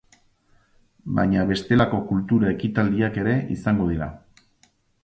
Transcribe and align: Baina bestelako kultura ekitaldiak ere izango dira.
Baina 1.19 1.45
bestelako 1.51 2.01
kultura 2.09 2.51
ekitaldiak 2.57 3.21
ere 3.27 3.39
izango 3.59 3.93
dira. 3.93 4.15